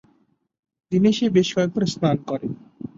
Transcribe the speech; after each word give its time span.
দিনে 0.91 1.11
সে 1.17 1.25
বেশ 1.35 1.47
কয়েকবার 1.55 1.83
স্নান 1.93 2.17
করে। 2.29 2.47